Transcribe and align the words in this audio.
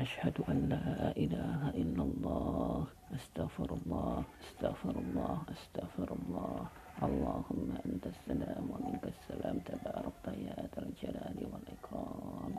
أشهد 0.00 0.36
أن 0.48 0.68
لا 0.68 1.12
إله 1.16 1.70
إلا 1.70 2.02
الله 2.02 2.86
أستغفر 3.14 3.68
الله 3.78 4.24
أستغفر 4.40 4.94
الله 5.04 5.36
أستغفر 5.52 6.08
الله. 6.18 6.66
اللهم 7.02 7.68
أنت 7.86 8.04
السلام 8.06 8.64
ومنك 8.70 9.04
السلام 9.04 9.56
تبارك 9.58 10.24
يا 10.46 10.56
ذا 10.72 10.80
الجلال 10.88 11.38
والإكرام. 11.52 12.52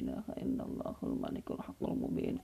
إله 0.00 0.24
إلا 0.42 0.62
الله 0.64 0.96
الملك 1.02 1.50
الحق 1.50 1.82
المبين 1.82 2.38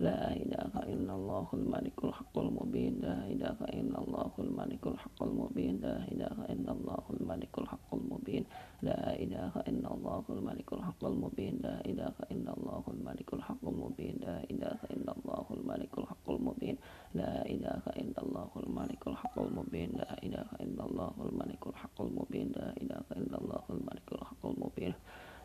لا 0.00 0.32
إله 0.32 0.72
إلا 0.88 1.14
الله 1.14 1.46
الملك 1.54 1.98
الحق 2.04 2.38
المبين 2.38 2.92
لا 3.00 3.18
إله 3.28 3.58
إلا 3.76 3.98
الله 4.02 4.30
الملك 4.38 4.82
الحق 4.86 5.18
المبين 5.22 5.74
لا 5.84 5.96
إله 6.12 6.36
إلا 6.48 6.72
الله 6.72 7.02
الملك 7.20 7.54
الحق 7.58 7.90
المبين 7.94 8.44
لا 8.82 9.14
إله 9.14 9.52
إلا 9.68 9.88
الله 9.94 10.24
الملك 10.30 10.72
الحق 10.72 11.04
المبين 11.04 11.54
لا 11.62 11.76
إله 11.84 12.12
إلا 12.32 12.52
الله 12.56 12.84
الملك 12.88 13.32
الحق 13.32 13.64
المبين 13.70 14.16
لا 14.26 14.38
إله 14.50 14.78
إلا 14.90 15.12
الله 15.12 15.44
الملك 15.54 15.92
الحق 15.98 16.26
المبين 16.30 16.76
لا 17.14 17.36
إله 17.44 17.80
إلا 18.00 18.20
الله 18.26 18.50
الملك 18.64 19.02
الحق 19.08 19.36
المبين 19.38 19.90
لا 20.02 20.12
إله 20.24 20.48
إلا 20.64 20.82
الله 20.82 21.10
الملك 21.12 21.52
الحق 21.56 21.56
المبين 21.60 21.60
لا 21.62 21.62
إله 21.62 21.62
إلا 21.62 21.62
الله 21.62 21.62
الملك 21.62 21.62
الحق 21.66 21.98
المبين 22.02 22.48
لا 22.56 22.68
إله 22.82 23.02
إلا 23.20 23.36
الله 23.38 23.62
الملك 23.70 24.08
الحق 24.12 24.42
المبين 24.46 24.94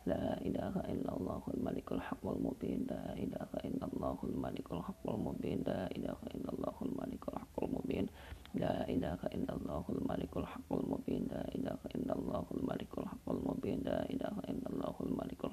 La 0.08 0.40
ilaha 0.40 0.88
illallahul 0.88 1.60
malikul 1.60 2.00
haqqul 2.00 2.40
mubin. 2.40 2.88
La 2.88 3.12
ilaha 3.20 3.60
illallahul 3.68 4.32
malikul 4.40 4.80
haqqul 4.80 5.20
mubin. 5.20 5.60
La 5.68 5.84
ilaha 5.92 6.26
illallahul 6.32 6.96
malikul 6.96 7.36
haqqul 7.36 7.68
mubin. 7.68 8.08
La 8.56 8.88
ilaha 8.88 9.28
illallahul 9.36 10.00
malikul 10.08 10.48
haqqul 10.48 10.84
mubin. 10.88 11.28
La 11.28 11.44
ilaha 11.52 11.88
illallahul 11.92 12.64
malikul 12.64 13.04
haqqul 13.04 13.40
mubin. 13.44 13.84
La 13.84 14.00
ilaha 14.08 14.42
illallahul 14.48 15.12
malikul 15.12 15.47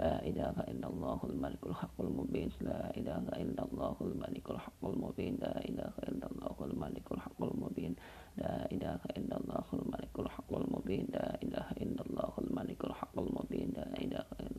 إله 0.00 0.56
إلا 0.72 0.86
الله 0.88 1.20
الملك 1.24 1.62
الحق 1.66 1.98
المبين. 2.00 2.48
لا 2.60 2.96
إله 2.96 3.24
إلا 3.42 3.62
الله 3.72 3.96
الملك 4.00 4.46
الحق 4.50 4.82
المبين. 4.84 5.34
لا 5.44 5.54
إله 5.68 5.92
إلا 6.08 6.26
الله 6.32 6.56
الملك 6.60 7.06
الحق 7.12 7.40
المبين. 7.42 7.92
لا 8.38 8.56
إله 8.72 9.00
إلا 9.16 9.36
الله 9.40 9.66
الملك 9.72 10.14
الحق 10.18 10.50
المبين. 10.56 11.04
لا 11.12 11.28
إله 11.42 11.66
إلا 11.84 12.00
الله 12.06 12.32
الملك 12.38 12.80
الحق 12.84 13.16
المبين. 13.18 13.68
لا 13.76 13.88
إله 14.04 14.26
إلا 14.40 14.49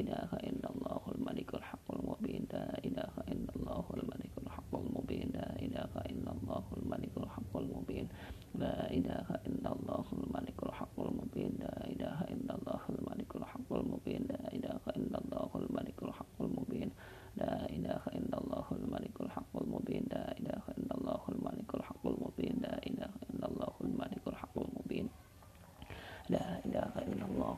ilaha 0.00 0.37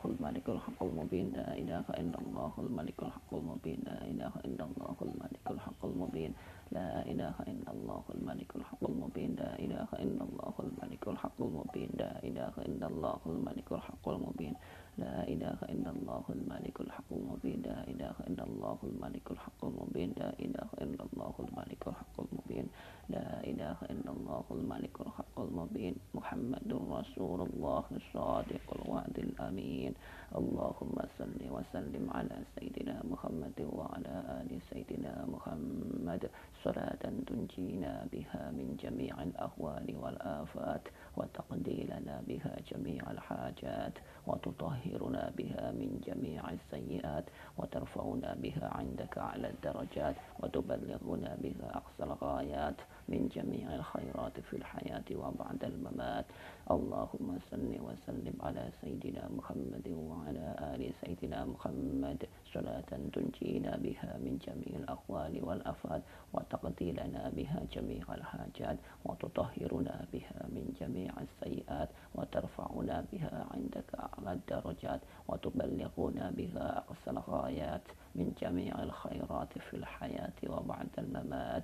illallahul 0.01 0.17
malikul 0.17 0.57
haqqul 0.57 0.89
mubin 0.97 1.29
la 1.37 1.53
ilaha 1.53 1.93
illallahul 2.01 2.69
malikul 2.73 3.05
haqqul 3.13 3.41
mubin 3.45 3.77
la 3.85 4.01
ilaha 4.09 4.39
illallahul 4.41 5.13
malikul 5.13 5.57
haqqul 5.61 5.93
mubin 5.93 6.33
la 6.73 7.05
ilaha 7.05 7.43
illallahul 7.45 8.21
malikul 8.25 8.63
haqqul 8.65 8.93
mubin 8.97 9.37
la 9.37 9.53
ilaha 9.61 9.95
illallahul 10.01 10.71
malikul 10.81 11.17
haqqul 11.21 11.49
mubin 11.53 11.89
la 12.01 12.09
ilaha 12.25 12.61
illallahul 12.65 13.37
malikul 13.45 13.77
haqqul 13.81 14.17
mubin. 14.17 14.53
لا 14.97 15.23
إله 15.27 15.57
إلا 15.69 15.89
الله 15.95 16.23
الملك 16.29 16.81
الحق 16.81 17.09
المبين 17.11 17.61
لا 17.63 17.79
إله 17.87 18.15
إلا 18.27 18.43
الله 18.43 18.77
الملك 18.83 19.31
الحق 19.31 19.61
المبين 19.65 20.09
لا 20.17 20.29
إله 20.39 20.69
إلا 20.81 21.03
الله 21.07 21.35
الملك 21.39 21.81
الحق 21.87 22.17
المبين 22.19 22.65
لا 23.09 23.43
إله 23.43 23.77
إلا 23.91 24.11
الله 24.11 24.45
الملك 24.51 24.95
الحق 25.01 25.35
المبين. 25.39 25.95
محمد 26.15 26.69
رسول 26.91 27.39
الله 27.41 27.83
الصادق 27.91 28.65
الوعد 28.75 29.15
الأمين. 29.19 29.93
اللهم 30.35 30.95
صل 31.19 31.41
وسلم 31.71 32.09
على 32.11 32.35
سيدنا 32.59 33.01
محمد 33.03 33.59
وعلى 33.73 34.15
آل 34.43 34.59
سيدنا 34.69 35.25
محمد. 35.27 36.29
صلاة 36.63 37.03
تنجينا 37.27 38.07
بها 38.11 38.51
من 38.51 38.77
جميع 38.83 39.23
الأهوال 39.23 39.95
والآفات 39.95 40.81
وتقضي 41.17 41.83
لنا 41.83 42.23
بها 42.27 42.55
جميع 42.71 43.11
الحاجات 43.11 43.93
وتطهرنا 44.27 45.31
بها 45.37 45.71
من 45.71 46.01
جميع 46.07 46.43
السيئات 46.49 47.25
وترفعنا 47.57 48.35
بها 48.43 48.67
عندك 48.77 49.17
على 49.17 49.49
الدرجات 49.49 50.15
وتبلغنا 50.39 51.37
بها 51.41 51.67
أقصى 51.79 52.03
الغايات. 52.03 52.75
من 53.09 53.27
جميع 53.35 53.75
الخيرات 53.75 54.39
في 54.39 54.55
الحياة 54.57 55.03
وبعد 55.15 55.63
الممات. 55.63 56.25
اللهم 56.71 57.39
صل 57.51 57.71
وسلم 57.79 58.33
على 58.41 58.69
سيدنا 58.81 59.29
محمد 59.37 59.87
وعلى 59.87 60.55
آل 60.75 60.93
سيدنا 61.05 61.45
محمد. 61.45 62.25
صلاة 62.53 62.83
تنجينا 63.13 63.77
بها 63.77 64.17
من 64.17 64.37
جميع 64.47 64.79
الأقوال 64.79 65.43
والأفعال 65.43 66.01
وتقضي 66.33 66.91
لنا 66.91 67.31
بها 67.35 67.59
جميع 67.73 68.03
الحاجات 68.13 68.77
وتطهرنا 69.05 70.05
بها 70.13 70.39
من 70.49 70.73
جميع 70.79 71.11
السيئات 71.21 71.89
وترفعنا 72.15 73.05
بها 73.11 73.47
عندك 73.51 73.85
أعلى 73.99 74.33
الدرجات 74.33 75.01
وتبلغنا 75.27 76.31
بها 76.37 76.77
أقصى 76.77 77.09
الغايات 77.09 77.81
من 78.15 78.33
جميع 78.41 78.83
الخيرات 78.83 79.57
في 79.57 79.73
الحياة 79.77 80.33
وبعد 80.47 80.87
الممات. 80.97 81.63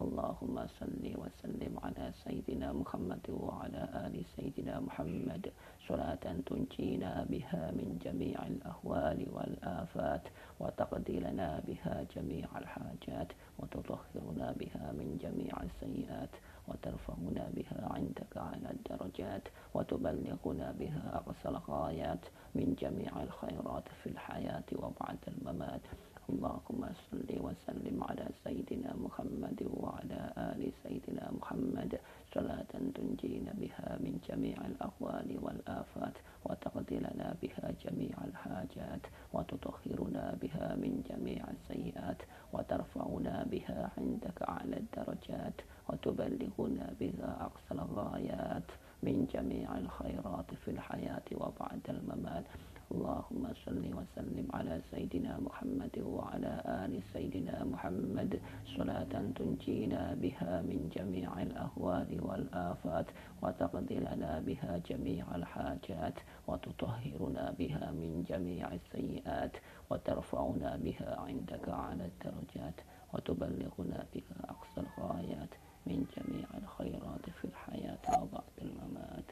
اللهم 0.00 0.66
صل 0.80 1.02
وسلم 1.22 1.78
على 1.82 2.12
سيدنا 2.24 2.72
محمد 2.72 3.26
وعلى 3.30 3.82
آل 4.06 4.14
سيدنا 4.36 4.80
محمد. 4.80 5.52
صلاة 5.88 6.24
تنجينا 6.46 7.26
بها 7.30 7.70
من 7.70 7.98
جميع 8.04 8.46
الأهوال 8.46 9.26
والآفات 9.32 10.22
وتقضي 10.60 11.20
لنا 11.20 11.62
بها 11.66 12.06
جميع 12.16 12.48
الحاجات 12.58 13.30
وتطهرنا 13.58 14.52
بها 14.60 14.92
من 14.92 15.18
جميع 15.22 15.54
السيئات 15.62 16.30
وترفعنا 16.68 17.44
بها 17.56 17.80
عندك 17.94 18.32
على 18.36 18.70
الدرجات 18.70 19.42
وتبلغنا 19.74 20.68
بها 20.78 21.04
أقصى 21.14 21.48
الغايات 21.48 22.24
من 22.54 22.74
جميع 22.78 23.22
الخيرات 23.22 23.84
في 24.02 24.08
الحياة 24.08 24.68
وبعد 24.72 25.18
الممات. 25.28 25.80
اللهم 26.28 26.80
صل 27.10 27.28
وسلم 27.40 28.04
على 28.08 28.26
سيدنا 28.44 28.92
محمد 29.04 29.60
وعلى 29.80 30.20
آل 30.36 30.72
سيدنا 30.82 31.30
محمد. 31.40 32.00
صلاة 32.34 32.72
تنجينا 32.94 33.52
بها 33.62 33.98
من 34.04 34.20
جميع 34.28 34.56
الأقوال 34.66 35.38
والآفات 35.42 36.16
وتقضي 36.44 36.98
لنا 36.98 37.34
بها 37.42 37.72
جميع 37.84 38.16
الحاجات 38.24 39.04
وتطهرنا 39.32 40.36
بها 40.42 40.76
من 40.76 41.02
جميع 41.10 41.44
السيئات 41.56 42.20
وترفعنا 42.52 43.46
بها 43.50 43.90
عندك 43.98 44.38
على 44.42 44.76
الدرجات 44.76 45.56
وتبلغنا 45.88 46.86
بها 47.00 47.30
أقصى 47.40 47.72
الغايات 47.72 48.68
من 49.02 49.26
جميع 49.34 49.78
الخيرات 49.78 50.54
في 50.64 50.70
الحياة 50.70 51.28
وبعد 51.32 51.80
الممات. 51.88 52.44
اللهم 52.92 53.44
صل 53.66 53.84
وسلم 53.98 54.48
على 54.54 54.80
سيدنا 54.90 55.38
محمد 55.40 55.98
وعلى 55.98 56.52
آل 56.84 57.02
سيدنا 57.12 57.64
محمد. 57.64 58.40
صلاة 58.76 59.12
تنجينا 59.36 60.14
بها 60.14 60.62
من 60.62 60.88
جميع 60.96 61.42
الأهوال 61.42 62.20
والآفات 62.22 63.06
وتقضي 63.42 63.94
لنا 63.96 64.40
بها 64.46 64.78
جميع 64.78 65.34
الحاجات 65.34 66.14
وتطهرنا 66.48 67.54
بها 67.58 67.90
من 67.90 68.24
جميع 68.28 68.72
السيئات 68.72 69.52
وترفعنا 69.90 70.76
بها 70.76 71.20
عندك 71.20 71.68
على 71.68 72.04
الدرجات 72.10 72.80
وتبلغنا 73.14 74.06
بها 74.14 74.36
أقصى 74.48 74.80
الغايات 74.80 75.52
من 75.86 76.06
جميع 76.16 76.46
الخيرات 76.62 77.30
في 77.30 77.44
الحياة 77.44 78.22
وبعد 78.22 78.52
الممات 78.62 79.24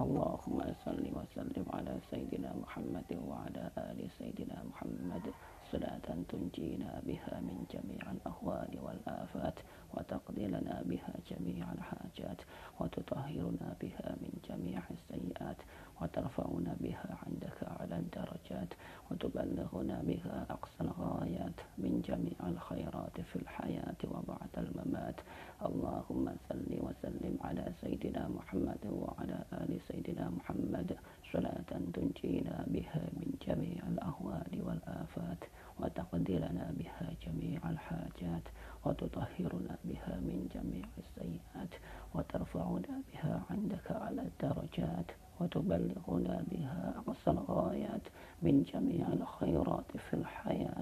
اللهم 0.00 0.58
صل 0.84 1.04
وسلم 1.18 1.64
على 1.72 1.98
سيدنا 2.10 2.53
محمد 2.64 3.10
وعلى 3.28 3.70
آل 3.78 4.08
سيدنا 4.18 4.62
محمد 4.70 5.24
صلاة 5.72 6.06
تنجينا 6.28 7.00
بها 7.06 7.40
من 7.40 7.58
جميع 7.74 8.02
الأهوال 8.12 8.72
والآفات 8.84 9.58
وتقضي 9.94 10.46
لنا 10.46 10.82
بها 10.86 11.14
جميع 11.30 11.72
الحاجات 11.72 12.40
وتطهرنا 12.80 13.68
بها 13.80 14.16
من 14.22 14.32
جميع 14.48 14.80
السيئات 14.90 15.56
وترفعنا 16.00 16.76
بها 16.80 17.18
عندك 17.26 17.58
على 17.80 17.96
الدرجات 17.98 18.70
وتبلغنا 19.24 20.02
بها 20.02 20.46
أقصى 20.50 20.80
الغايات 20.80 21.58
من 21.78 22.02
جميع 22.08 22.36
الخيرات 22.52 23.20
في 23.20 23.36
الحياة 23.36 23.96
وبعد 24.04 24.52
الممات. 24.56 25.20
اللهم 25.66 26.36
صل 26.48 26.68
وسلم 26.70 27.38
على 27.40 27.72
سيدنا 27.80 28.28
محمد 28.28 28.78
وعلى 28.84 29.44
آل 29.52 29.80
سيدنا 29.88 30.30
محمد. 30.30 30.96
صلاة 31.32 31.70
تنجينا 31.94 32.64
بها 32.66 33.02
من 33.12 33.28
جميع 33.46 33.82
الأهوال 33.88 34.62
والآفات 34.66 35.42
وتقضي 35.80 36.36
لنا 36.38 36.74
بها 36.78 37.12
جميع 37.26 37.60
الحاجات 37.70 38.46
وتطهرنا 38.84 39.76
بها 39.84 40.16
من 40.20 40.48
جميع 40.54 40.86
السيئات 40.98 41.74
وترفعنا 42.14 43.02
بها 43.12 43.42
عندك 43.50 43.90
على 43.90 44.22
وتبلغنا 45.56 46.44
بها 46.50 46.94
أقصى 46.96 47.30
الغايات 47.30 48.02
من 48.42 48.62
جميع 48.62 49.06
الخيرات 49.12 49.96
في 50.10 50.14
الحياة. 50.14 50.73